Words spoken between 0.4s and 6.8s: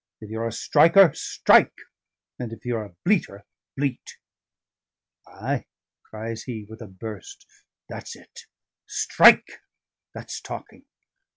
a striker, strike, and if you're a bleater, bleat!" "Ay!" cries he,